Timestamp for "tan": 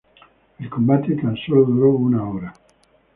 1.13-1.37